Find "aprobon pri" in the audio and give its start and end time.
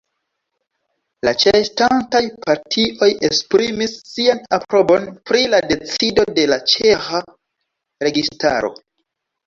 4.61-5.45